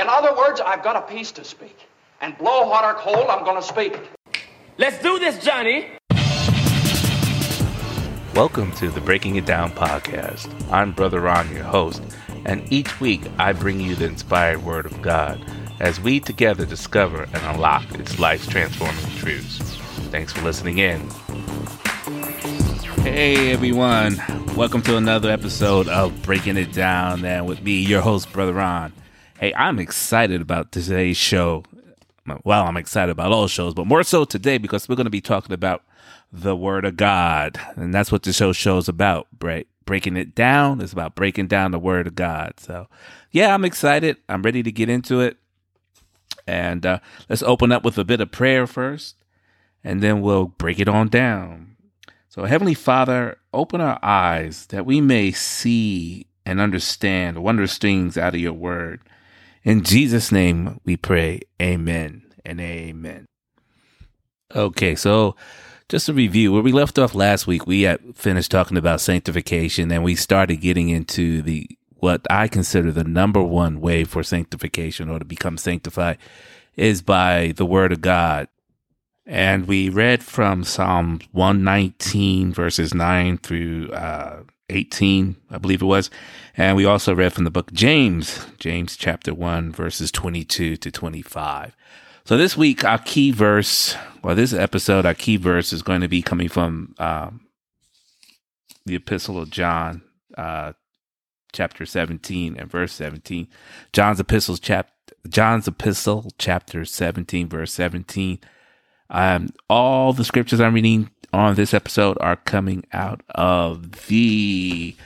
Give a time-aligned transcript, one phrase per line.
[0.00, 1.76] In other words, I've got a piece to speak.
[2.22, 4.08] And blow hot or cold, I'm going to speak it.
[4.78, 5.88] Let's do this, Johnny.
[8.34, 10.48] Welcome to the Breaking It Down podcast.
[10.72, 12.02] I'm Brother Ron, your host,
[12.46, 15.44] and each week I bring you the inspired Word of God
[15.80, 19.58] as we together discover and unlock its life transforming truths.
[20.08, 21.10] Thanks for listening in.
[23.02, 24.18] Hey everyone,
[24.56, 28.94] welcome to another episode of Breaking It Down, and with me, your host, Brother Ron.
[29.40, 31.64] Hey, I'm excited about today's show.
[32.44, 35.22] Well, I'm excited about all shows, but more so today because we're going to be
[35.22, 35.82] talking about
[36.30, 37.58] the Word of God.
[37.74, 40.82] And that's what the show show's about, break, breaking it down.
[40.82, 42.60] It's about breaking down the Word of God.
[42.60, 42.86] So,
[43.30, 44.18] yeah, I'm excited.
[44.28, 45.38] I'm ready to get into it.
[46.46, 46.98] And uh,
[47.30, 49.16] let's open up with a bit of prayer first,
[49.82, 51.76] and then we'll break it on down.
[52.28, 58.34] So, Heavenly Father, open our eyes that we may see and understand wondrous things out
[58.34, 59.00] of your Word.
[59.62, 61.40] In Jesus' name we pray.
[61.60, 63.26] Amen and amen.
[64.54, 65.36] Okay, so
[65.88, 69.90] just a review where we left off last week, we had finished talking about sanctification
[69.92, 75.10] and we started getting into the what I consider the number one way for sanctification
[75.10, 76.16] or to become sanctified
[76.74, 78.48] is by the word of God.
[79.26, 86.10] And we read from Psalm 119 verses 9 through uh, 18, I believe it was.
[86.56, 91.76] And we also read from the book James, James chapter 1 verses 22 to 25.
[92.24, 96.08] So this week, our key verse, well, this episode, our key verse is going to
[96.08, 97.40] be coming from um,
[98.86, 100.02] the Epistle of John,
[100.36, 100.74] uh,
[101.52, 103.48] chapter 17 and verse 17.
[103.92, 104.92] John's Epistle, chap-
[105.28, 108.38] John's Epistle, chapter 17, verse 17.
[109.08, 114.96] Um, all the scriptures I'm reading on this episode are coming out of the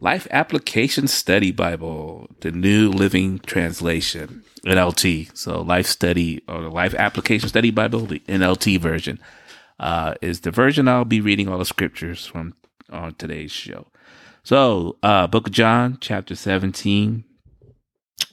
[0.00, 5.36] Life Application Study Bible, the New Living Translation, NLT.
[5.36, 9.18] So, Life Study or the Life Application Study Bible, the NLT version,
[9.78, 12.54] uh, is the version I'll be reading all the scriptures from
[12.90, 13.86] on today's show.
[14.42, 17.24] So, uh, Book of John, chapter 17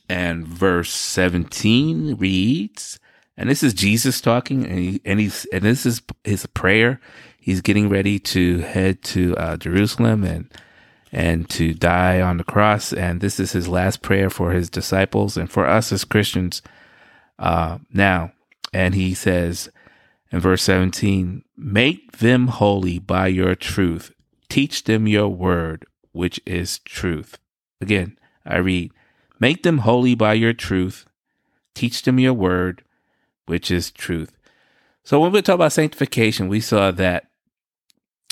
[0.09, 2.99] and verse 17 reads,
[3.39, 6.99] and this is Jesus talking, and, he, and he's and this is his prayer.
[7.39, 10.51] He's getting ready to head to uh, Jerusalem and
[11.13, 12.91] and to die on the cross.
[12.91, 16.61] And this is his last prayer for his disciples and for us as Christians
[17.39, 18.33] uh, now.
[18.73, 19.69] And he says
[20.33, 24.11] in verse 17, Make them holy by your truth,
[24.49, 27.39] teach them your word, which is truth.
[27.79, 28.91] Again, I read,
[29.39, 31.05] Make them holy by your truth,
[31.73, 32.83] teach them your word,
[33.49, 34.37] which is truth.
[35.03, 37.29] So when we talk about sanctification, we saw that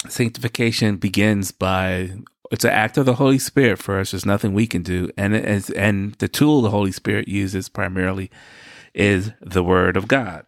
[0.07, 2.11] sanctification begins by
[2.51, 4.11] it's an act of the Holy Spirit for us.
[4.11, 8.31] There's nothing we can do, and as and the tool the Holy Spirit uses primarily
[8.93, 10.45] is the Word of God.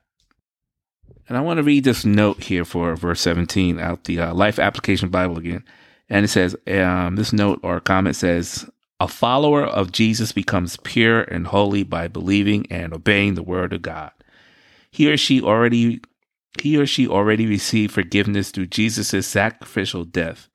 [1.28, 4.60] And I want to read this note here for verse 17 out the uh, Life
[4.60, 5.64] Application Bible again,
[6.10, 8.70] and it says um, this note or comment says.
[9.02, 13.82] A follower of Jesus becomes pure and holy by believing and obeying the word of
[13.82, 14.12] God.
[14.92, 16.02] He or she already
[16.60, 20.50] he or she already received forgiveness through Jesus' sacrificial death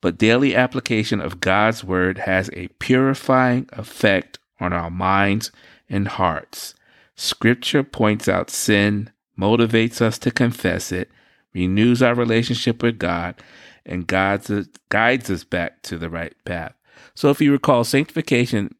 [0.00, 5.50] but daily application of God's word has a purifying effect on our minds
[5.88, 6.74] and hearts.
[7.16, 11.10] Scripture points out sin, motivates us to confess it,
[11.52, 13.34] renews our relationship with God,
[13.84, 16.74] and guides us, guides us back to the right path.
[17.14, 18.74] So, if you recall, sanctification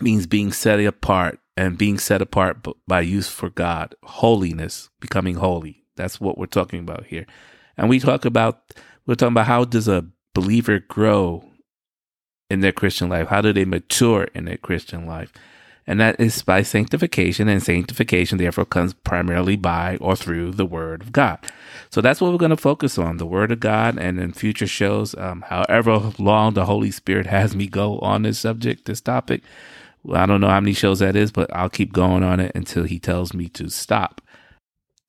[0.00, 5.84] means being set apart and being set apart by use for God, holiness, becoming holy.
[5.96, 7.26] That's what we're talking about here.
[7.76, 8.74] And we talk about,
[9.06, 11.44] we're talking about how does a believer grow
[12.50, 13.28] in their Christian life?
[13.28, 15.32] How do they mature in their Christian life?
[15.86, 21.00] And that is by sanctification, and sanctification therefore comes primarily by or through the Word
[21.00, 21.38] of God.
[21.90, 23.96] So that's what we're going to focus on the Word of God.
[23.96, 28.40] And in future shows, um, however long the Holy Spirit has me go on this
[28.40, 29.42] subject, this topic,
[30.12, 32.84] I don't know how many shows that is, but I'll keep going on it until
[32.84, 34.20] He tells me to stop.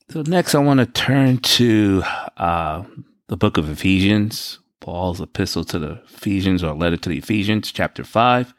[0.09, 2.03] So next, I want to turn to
[2.37, 2.83] uh,
[3.27, 8.03] the book of Ephesians, Paul's epistle to the Ephesians or letter to the Ephesians, chapter
[8.03, 8.53] 5.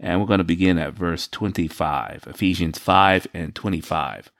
[0.00, 2.24] And we're going to begin at verse 25.
[2.28, 4.30] Ephesians 5 and 25.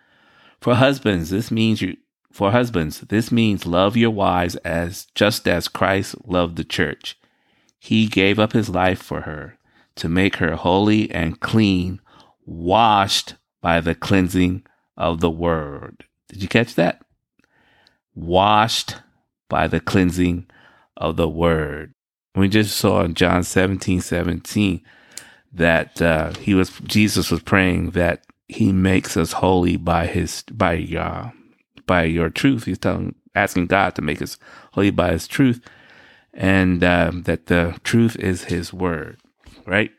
[0.61, 1.97] For husbands, this means you
[2.33, 7.19] for husbands, this means love your wives as just as Christ loved the church.
[7.79, 9.58] He gave up his life for her
[9.99, 12.01] to make her holy and clean,
[12.45, 14.65] washed by the cleansing
[14.97, 16.05] of the word.
[16.29, 17.03] Did you catch that?
[18.15, 18.97] Washed
[19.49, 20.47] by the cleansing
[20.97, 21.95] of the word.
[22.35, 24.83] We just saw in John 17 17
[25.53, 30.87] that uh, he was Jesus was praying that he makes us holy by his by
[30.97, 31.31] uh,
[31.87, 32.65] by your truth.
[32.65, 34.39] He's telling asking God to make us
[34.73, 35.61] holy by his truth,
[36.33, 39.19] and um, that the truth is his word,
[39.69, 39.93] right?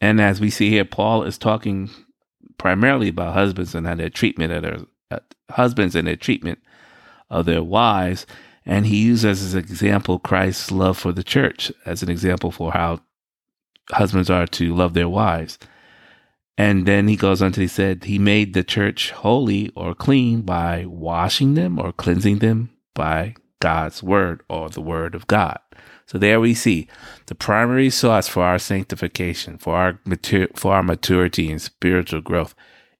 [0.00, 1.90] And as we see here, Paul is talking
[2.58, 4.78] primarily about husbands and their treatment of their
[5.10, 5.18] uh,
[5.50, 6.58] husbands and their treatment
[7.30, 8.26] of their wives.
[8.66, 12.72] And he uses as an example Christ's love for the church as an example for
[12.72, 13.00] how
[13.90, 15.58] husbands are to love their wives.
[16.56, 20.42] And then he goes on to he said he made the church holy or clean
[20.42, 25.58] by washing them or cleansing them by God's word or the word of God.
[26.06, 26.86] So there we see
[27.26, 32.54] the primary source for our sanctification, for our matur- for our maturity and spiritual growth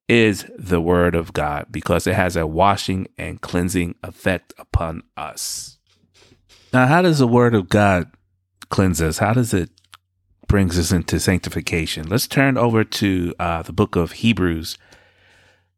[0.08, 5.78] is the word of God because it has a washing and cleansing effect upon us.
[6.72, 8.10] Now, how does the word of God
[8.68, 9.18] cleanse us?
[9.18, 9.70] How does it
[10.48, 12.08] brings us into sanctification?
[12.08, 14.76] Let's turn over to uh, the book of Hebrews,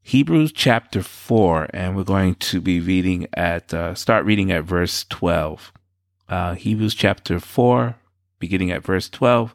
[0.03, 5.05] Hebrews chapter four, and we're going to be reading at uh, start reading at verse
[5.05, 5.73] twelve.
[6.29, 7.97] Uh, Hebrews chapter four,
[8.41, 9.55] beginning at verse twelve,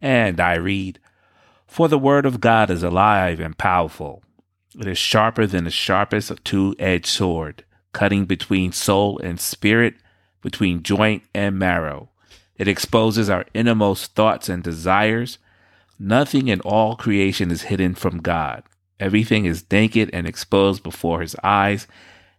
[0.00, 0.98] and I read.
[1.66, 4.22] For the word of God is alive and powerful.
[4.78, 7.64] It is sharper than the sharpest two edged sword,
[7.94, 9.94] cutting between soul and spirit,
[10.42, 12.10] between joint and marrow.
[12.58, 15.38] It exposes our innermost thoughts and desires.
[15.98, 18.64] Nothing in all creation is hidden from God.
[19.00, 21.86] Everything is naked and exposed before his eyes,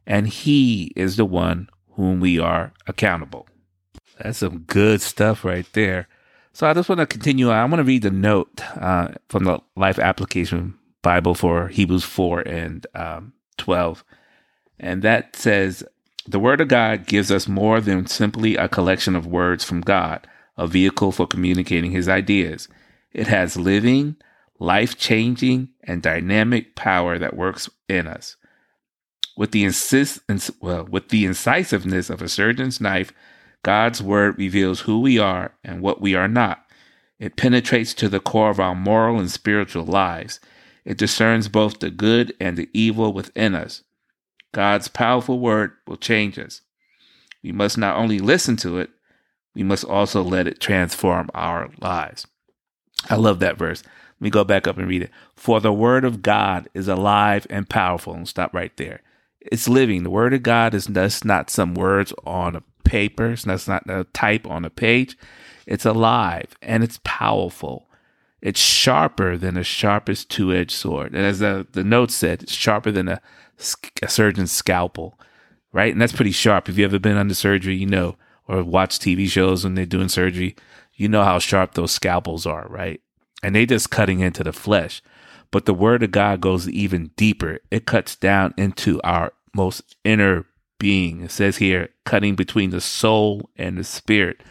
[0.06, 3.48] and he is the one whom we are accountable.
[4.24, 6.08] That's some good stuff right there.
[6.54, 7.50] So I just want to continue.
[7.50, 12.40] I want to read the note uh, from the Life Application Bible for Hebrews 4
[12.42, 14.06] and um, 12.
[14.80, 15.84] And that says,
[16.25, 20.25] The Word of God gives us more than simply a collection of words from God,
[20.58, 22.70] a vehicle for communicating His ideas.
[23.12, 24.16] It has living,
[24.58, 28.38] life changing, and dynamic power that works in us.
[29.36, 30.22] With the insist,
[30.62, 33.12] well, with the incisiveness of a surgeon's knife,
[33.63, 36.65] God's word reveals who we are and what we are not.
[37.18, 40.39] It penetrates to the core of our moral and spiritual lives.
[40.83, 43.83] It discerns both the good and the evil within us.
[44.51, 46.62] God's powerful word will change us.
[47.42, 48.89] We must not only listen to it,
[49.56, 52.27] we must also let it transform our lives.
[53.10, 53.83] I love that verse.
[53.83, 55.12] Let me go back up and read it.
[55.36, 58.13] For the word of God is alive and powerful.
[58.13, 59.01] And stop right there.
[59.39, 60.04] It's living.
[60.04, 63.35] The word of God is just not some words on a paper.
[63.35, 65.18] That's not a type on a page.
[65.65, 67.88] It's alive and it's powerful.
[68.41, 71.13] It's sharper than the sharpest two edged sword.
[71.13, 73.21] And as the, the note said, it's sharper than a,
[74.01, 75.18] a surgeon's scalpel,
[75.71, 75.94] right?
[75.94, 76.68] And that's pretty sharp.
[76.68, 80.09] If you've ever been under surgery, you know, or watch TV shows when they're doing
[80.09, 80.57] surgery,
[80.95, 83.00] you know how sharp those scalpels are, right?
[83.41, 85.01] And they just cutting into the flesh.
[85.50, 87.59] But the word of God goes even deeper.
[87.71, 90.45] It cuts down into our most inner
[90.80, 91.22] being.
[91.22, 94.42] It says here, cutting between the soul and the spirit,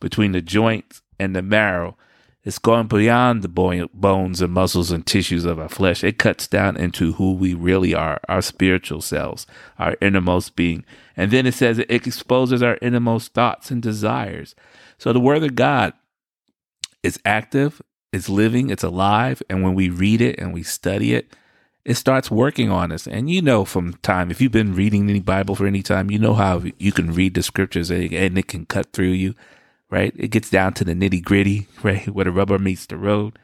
[0.00, 1.96] between the joints and the marrow.
[2.44, 6.02] It's going beyond the bones and muscles and tissues of our flesh.
[6.02, 9.46] It cuts down into who we really are, our spiritual selves,
[9.78, 10.84] our innermost being.
[11.16, 14.56] And then it says it exposes our innermost thoughts and desires.
[14.98, 15.92] So the Word of God
[17.04, 17.80] is active,
[18.12, 19.40] it's living, it's alive.
[19.48, 21.36] And when we read it and we study it,
[21.84, 23.06] it starts working on us.
[23.06, 26.18] And you know, from time, if you've been reading any Bible for any time, you
[26.18, 29.34] know how you can read the scriptures and it can cut through you,
[29.90, 30.14] right?
[30.16, 32.06] It gets down to the nitty gritty, right?
[32.08, 33.38] Where the rubber meets the road.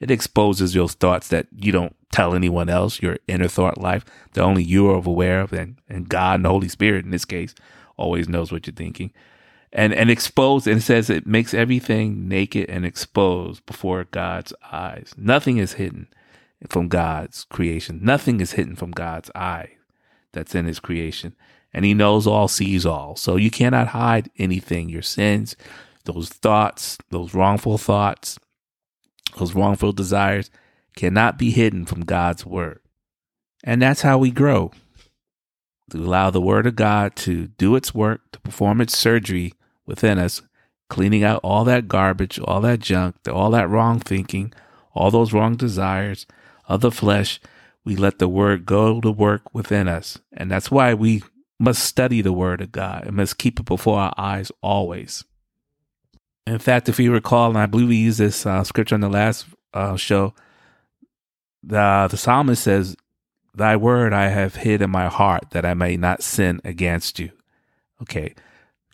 [0.00, 4.42] It exposes your thoughts that you don't tell anyone else, your inner thought life that
[4.42, 5.52] only you are aware of.
[5.52, 7.54] And, and God and the Holy Spirit, in this case,
[7.96, 9.12] always knows what you're thinking.
[9.72, 15.14] And, and expose, and says it makes everything naked and exposed before God's eyes.
[15.16, 16.08] Nothing is hidden
[16.68, 18.00] from God's creation.
[18.02, 19.70] Nothing is hidden from God's eye
[20.32, 21.34] that's in his creation.
[21.72, 23.16] And he knows all, sees all.
[23.16, 24.88] So you cannot hide anything.
[24.88, 25.56] Your sins,
[26.04, 28.38] those thoughts, those wrongful thoughts,
[29.36, 30.50] those wrongful desires
[30.96, 32.80] cannot be hidden from God's word.
[33.64, 34.70] And that's how we grow.
[35.90, 39.52] To allow the word of God to do its work, to perform its surgery
[39.86, 40.42] within us,
[40.88, 44.52] cleaning out all that garbage, all that junk, all that wrong thinking,
[44.94, 46.26] all those wrong desires,
[46.68, 47.40] of the flesh,
[47.84, 50.18] we let the word go to work within us.
[50.32, 51.22] And that's why we
[51.58, 55.24] must study the word of God and must keep it before our eyes always.
[56.46, 59.08] In fact, if you recall, and I believe we used this uh, scripture on the
[59.08, 60.34] last uh, show,
[61.62, 62.96] the, the psalmist says,
[63.54, 67.30] Thy word I have hid in my heart that I may not sin against you.
[68.02, 68.34] Okay.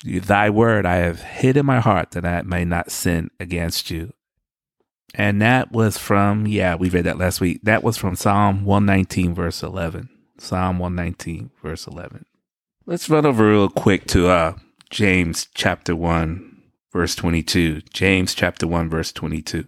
[0.04, 4.12] Thy word I have hid in my heart that I may not sin against you.
[5.14, 7.60] And that was from, yeah, we read that last week.
[7.64, 10.08] That was from Psalm 119, verse 11.
[10.38, 12.24] Psalm 119, verse 11.
[12.86, 14.54] Let's run over real quick to uh,
[14.88, 16.62] James chapter 1,
[16.92, 17.82] verse 22.
[17.92, 19.66] James chapter 1, verse 22.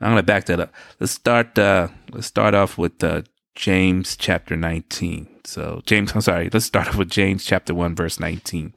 [0.00, 0.72] I'm going to back that up.
[1.00, 3.22] Let's start, uh, let's start off with uh,
[3.54, 5.28] James chapter 19.
[5.44, 8.74] So, James, I'm sorry, let's start off with James chapter 1, verse 19.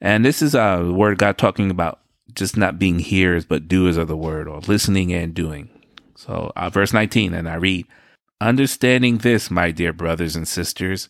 [0.00, 2.00] And this is uh, the word God talking about
[2.34, 5.68] just not being hearers, but doers of the word, or listening and doing.
[6.16, 7.86] So, uh, verse 19, and I read,
[8.40, 11.08] Understanding this, my dear brothers and sisters,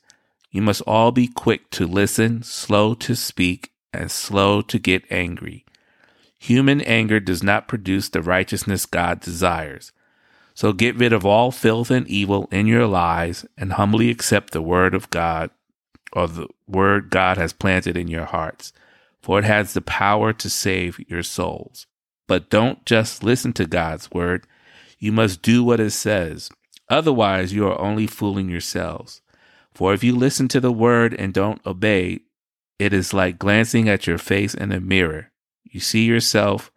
[0.50, 5.64] you must all be quick to listen, slow to speak, and slow to get angry.
[6.38, 9.92] Human anger does not produce the righteousness God desires.
[10.54, 14.62] So get rid of all filth and evil in your lives and humbly accept the
[14.62, 15.50] word of God
[16.12, 18.72] or the word God has planted in your hearts
[19.24, 21.86] for it has the power to save your souls.
[22.28, 24.46] But don't just listen to God's word.
[24.98, 26.50] You must do what it says.
[26.90, 29.22] Otherwise, you are only fooling yourselves.
[29.72, 32.20] For if you listen to the word and don't obey,
[32.78, 35.32] it is like glancing at your face in a mirror.
[35.62, 36.70] You see yourself,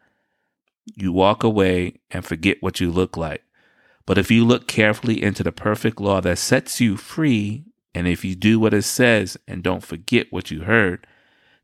[0.96, 3.44] you walk away, and forget what you look like.
[4.06, 8.24] But if you look carefully into the perfect law that sets you free, and if
[8.24, 11.06] you do what it says and don't forget what you heard,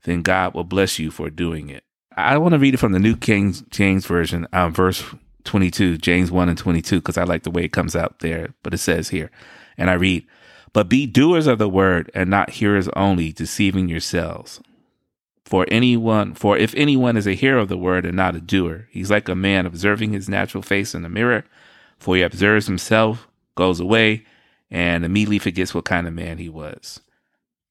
[0.04, 1.84] then God will bless you for doing it.
[2.16, 5.04] I want to read it from the New King James Version, um, verse
[5.46, 8.54] 22, James 1 and 22, because I like the way it comes out there.
[8.62, 9.32] But it says here,
[9.78, 10.26] and I read,
[10.74, 14.62] But be doers of the word and not hearers only, deceiving yourselves.
[15.46, 18.88] For anyone, for if anyone is a hearer of the word and not a doer,
[18.92, 21.46] he's like a man observing his natural face in the mirror.
[22.00, 24.26] For he observes himself, goes away,
[24.72, 27.02] and immediately forgets what kind of man he was.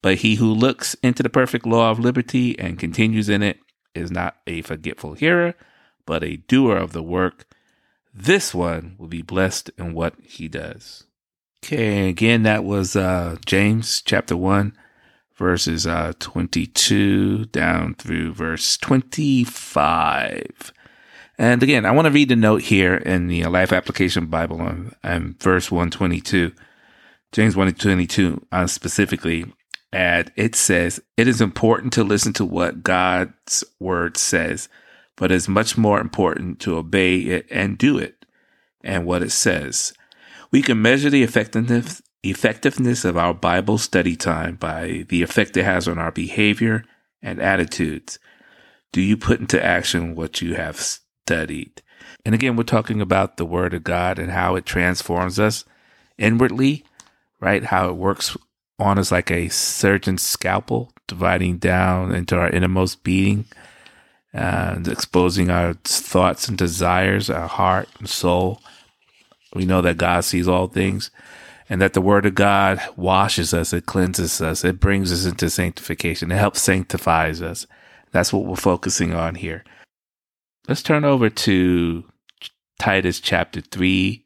[0.03, 3.57] But he who looks into the perfect law of liberty and continues in it
[3.95, 5.55] is not a forgetful hearer,
[6.05, 7.47] but a doer of the work.
[8.13, 11.05] This one will be blessed in what he does.
[11.63, 14.77] Okay, again, that was uh, James chapter 1,
[15.37, 20.73] verses uh, 22 down through verse 25.
[21.37, 24.93] And again, I want to read the note here in the Life Application Bible on,
[25.01, 26.51] on verse 122,
[27.31, 29.45] James 122 uh, specifically
[29.93, 34.67] it says it is important to listen to what God's word says,
[35.15, 38.25] but it's much more important to obey it and do it
[38.83, 39.93] and what it says.
[40.51, 45.65] We can measure the effectiveness effectiveness of our Bible study time by the effect it
[45.65, 46.85] has on our behavior
[47.21, 48.17] and attitudes.
[48.93, 51.81] Do you put into action what you have studied?
[52.25, 55.65] And again, we're talking about the Word of God and how it transforms us
[56.17, 56.85] inwardly,
[57.41, 57.65] right?
[57.65, 58.37] How it works
[58.83, 63.45] on like a surgeon's scalpel, dividing down into our innermost being
[64.33, 68.61] and exposing our thoughts and desires, our heart and soul.
[69.53, 71.11] We know that God sees all things
[71.69, 75.49] and that the word of God washes us, it cleanses us, it brings us into
[75.49, 77.65] sanctification, it helps sanctifies us.
[78.11, 79.63] That's what we're focusing on here.
[80.67, 82.03] Let's turn over to
[82.79, 84.23] Titus chapter 3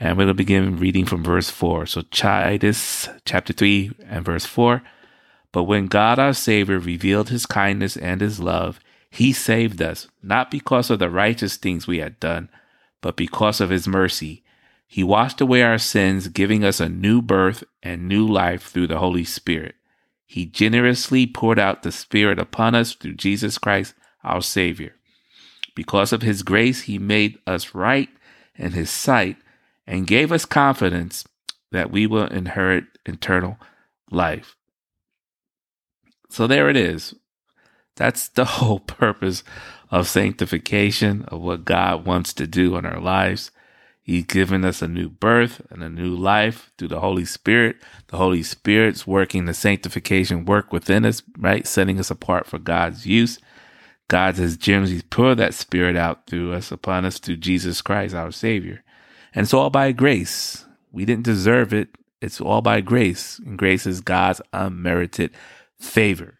[0.00, 1.84] and to begin reading from verse 4.
[1.84, 4.82] So, Titus chapter 3 and verse 4.
[5.52, 8.80] But when God our Savior revealed his kindness and his love,
[9.10, 12.48] he saved us, not because of the righteous things we had done,
[13.02, 14.42] but because of his mercy.
[14.86, 18.98] He washed away our sins, giving us a new birth and new life through the
[18.98, 19.74] Holy Spirit.
[20.24, 24.94] He generously poured out the Spirit upon us through Jesus Christ, our Savior.
[25.74, 28.08] Because of his grace, he made us right
[28.54, 29.36] in his sight
[29.86, 31.24] and gave us confidence
[31.72, 33.58] that we will inherit eternal
[34.10, 34.56] life.
[36.28, 37.14] So there it is.
[37.96, 39.42] That's the whole purpose
[39.90, 43.50] of sanctification, of what God wants to do in our lives.
[44.02, 47.76] He's given us a new birth and a new life through the Holy Spirit.
[48.08, 51.66] The Holy Spirit's working the sanctification work within us, right?
[51.66, 53.38] Setting us apart for God's use.
[54.08, 58.32] God has generously poured that Spirit out through us, upon us, through Jesus Christ, our
[58.32, 58.82] Savior.
[59.34, 60.64] And it's all by grace.
[60.92, 61.88] We didn't deserve it.
[62.20, 63.38] It's all by grace.
[63.38, 65.30] And grace is God's unmerited
[65.78, 66.38] favor.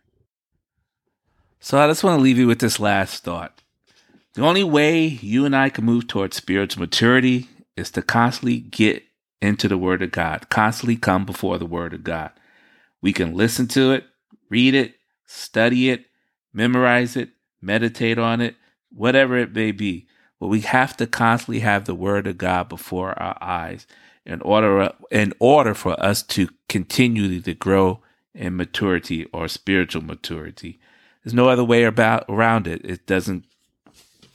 [1.61, 3.61] So I just want to leave you with this last thought.
[4.35, 9.03] The only way you and I can move towards spiritual maturity is to constantly get
[9.43, 12.31] into the Word of God, constantly come before the Word of God.
[13.03, 14.05] We can listen to it,
[14.49, 14.95] read it,
[15.27, 16.07] study it,
[16.53, 17.31] memorize it,
[17.61, 18.57] meditate on it,
[18.91, 20.07] whatever it may be.
[20.41, 23.87] But we have to constantly have the word of God before our eyes
[24.25, 28.01] in order in order for us to continually to grow
[28.35, 30.81] in maturity or spiritual maturity.
[31.23, 32.85] There's no other way about around it.
[32.85, 33.45] It doesn't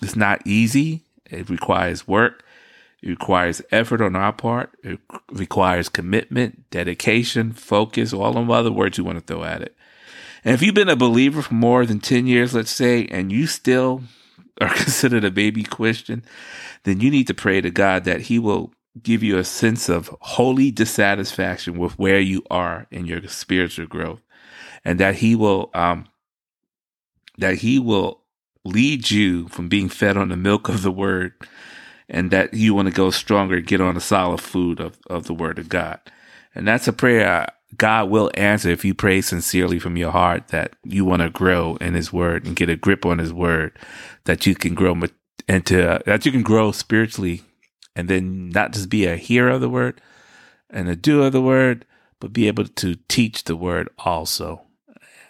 [0.02, 2.44] it's not easy It requires work.
[3.02, 4.78] It requires effort on our part.
[4.84, 5.00] It
[5.32, 9.76] requires commitment, dedication, focus, all them other words you want to throw at it.
[10.44, 13.48] And if you've been a believer for more than 10 years, let's say, and you
[13.48, 14.04] still
[14.62, 16.24] are considered a baby Christian,
[16.84, 20.16] then you need to pray to God that He will give you a sense of
[20.22, 24.22] holy dissatisfaction with where you are in your spiritual growth
[24.84, 26.08] and that he will um
[27.38, 28.22] that he will
[28.64, 31.34] lead you from being fed on the milk of the word
[32.08, 35.34] and that you want to go stronger get on the solid food of, of the
[35.34, 36.00] word of god.
[36.54, 37.48] And that's a prayer
[37.78, 41.76] god will answer if you pray sincerely from your heart that you want to grow
[41.78, 43.78] in his word and get a grip on his word
[44.26, 44.96] that you can grow
[45.48, 47.42] into uh, that you can grow spiritually
[47.96, 50.02] and then not just be a hearer of the word
[50.70, 51.86] and a doer of the word,
[52.20, 54.62] but be able to teach the word also.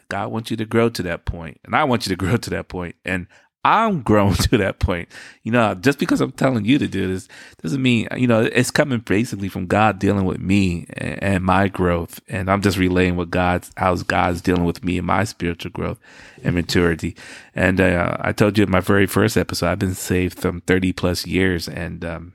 [0.10, 2.50] God wants you to grow to that point, and I want you to grow to
[2.50, 3.28] that point, and
[3.66, 5.10] I'm grown to that point.
[5.44, 7.28] You know, just because I'm telling you to do this
[7.62, 12.22] doesn't mean, you know, it's coming basically from God dealing with me and, my growth.
[12.30, 16.00] And I'm just relaying what God's, how God's dealing with me and my spiritual growth
[16.44, 17.16] and maturity.
[17.56, 20.94] And, uh, I told you in my very first episode, I've been saved from 30
[20.94, 22.34] plus years and, um,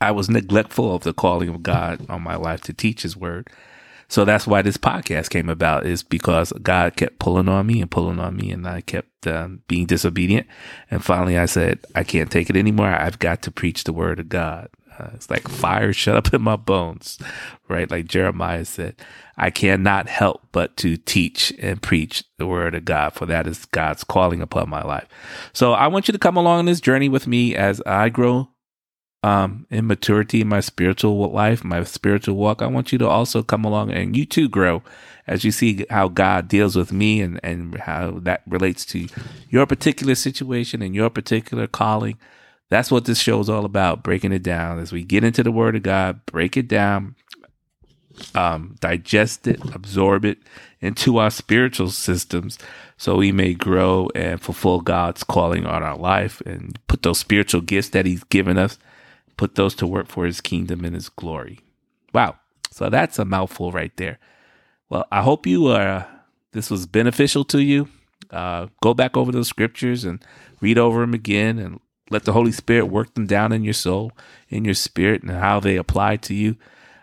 [0.00, 3.48] I was neglectful of the calling of God on my life to teach His word.
[4.08, 7.90] So that's why this podcast came about is because God kept pulling on me and
[7.90, 10.46] pulling on me and I kept um, being disobedient.
[10.90, 12.88] And finally I said, I can't take it anymore.
[12.88, 14.68] I've got to preach the word of God.
[14.98, 17.18] Uh, it's like fire shut up in my bones,
[17.68, 17.90] right?
[17.90, 18.96] Like Jeremiah said,
[19.36, 23.66] I cannot help but to teach and preach the word of God, for that is
[23.66, 25.06] God's calling upon my life.
[25.52, 28.48] So I want you to come along this journey with me as I grow
[29.22, 33.64] um, immaturity in my spiritual life, my spiritual walk, I want you to also come
[33.64, 34.82] along and you too grow
[35.26, 39.08] as you see how God deals with me and, and how that relates to
[39.50, 42.18] your particular situation and your particular calling.
[42.70, 45.52] That's what this show is all about, breaking it down as we get into the
[45.52, 47.16] Word of God, break it down,
[48.34, 50.38] um, digest it, absorb it
[50.80, 52.58] into our spiritual systems
[52.96, 57.62] so we may grow and fulfill God's calling on our life and put those spiritual
[57.62, 58.78] gifts that He's given us
[59.38, 61.60] put those to work for his kingdom and his glory.
[62.12, 62.36] Wow.
[62.70, 64.18] So that's a mouthful right there.
[64.90, 66.04] Well, I hope you uh
[66.52, 67.88] this was beneficial to you.
[68.30, 70.22] Uh go back over those scriptures and
[70.60, 74.12] read over them again and let the Holy Spirit work them down in your soul,
[74.48, 76.56] in your spirit, and how they apply to you.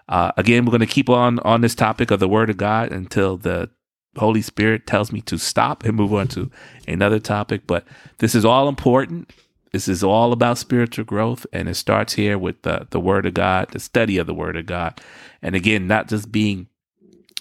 [0.08, 2.91] Uh, again, we're going to keep on on this topic of the Word of God
[2.91, 3.69] until the
[4.17, 6.50] Holy Spirit tells me to stop and move on to
[6.88, 7.67] another topic.
[7.67, 7.86] But
[8.19, 9.32] this is all important.
[9.76, 13.34] This is all about spiritual growth, and it starts here with the, the Word of
[13.34, 15.02] God, the study of the Word of God.
[15.42, 16.70] And again, not just being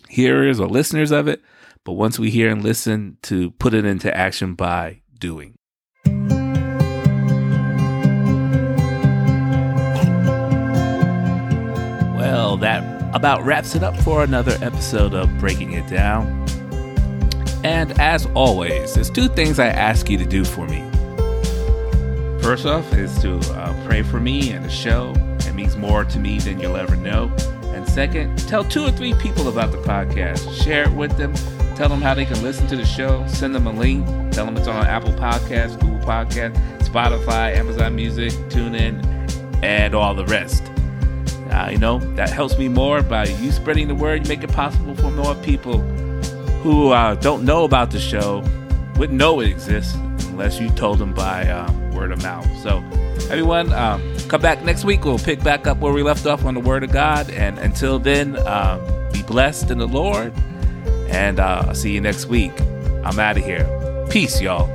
[0.09, 1.41] hearers or listeners of it,
[1.85, 5.55] but once we hear and listen, to put it into action by doing.
[12.17, 16.27] Well, that about wraps it up for another episode of Breaking It Down.
[17.63, 20.91] And as always, there's two things I ask you to do for me.
[22.45, 25.15] First off is to uh, pray for me and the show.
[25.47, 27.33] It means more to me than you'll ever know.
[27.73, 30.63] And second, tell two or three people about the podcast.
[30.63, 31.33] Share it with them.
[31.75, 33.27] Tell them how they can listen to the show.
[33.29, 34.05] Send them a link.
[34.31, 39.03] Tell them it's on Apple Podcasts, Google Podcasts, Spotify, Amazon Music, TuneIn,
[39.65, 40.71] and all the rest.
[41.51, 44.25] Uh, you know, that helps me more by you spreading the word.
[44.25, 45.81] You make it possible for more people
[46.61, 48.45] who uh, don't know about the show,
[48.97, 49.97] wouldn't know it exists
[50.35, 52.45] unless you told them by um, word of mouth.
[52.61, 52.79] So,
[53.31, 55.05] everyone, um, come back next week.
[55.05, 57.31] We'll pick back up where we left off on the Word of God.
[57.31, 58.81] And until then, um,
[59.13, 60.33] be blessed in the Lord.
[61.09, 62.53] And uh, I'll see you next week.
[63.05, 63.65] I'm out of here.
[64.11, 64.74] Peace, y'all.